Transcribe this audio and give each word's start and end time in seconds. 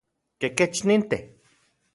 ¿Kekech 0.39 0.79
nintej? 0.87 1.23